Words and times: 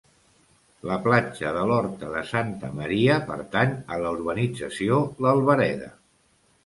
La 0.91 0.95
platja 1.01 1.51
de 1.57 1.65
l’Horta 1.71 2.09
de 2.15 2.23
Santa 2.31 2.71
Maria 2.79 3.19
pertany 3.29 3.77
a 3.97 4.01
la 4.05 4.15
urbanització 4.17 4.99
l’Albereda. 5.27 5.93